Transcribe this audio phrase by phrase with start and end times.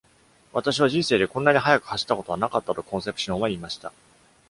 [0.51, 3.93] 「私は人生でこんなに速く走ったことはなかった」とコンセプシオンは言いました。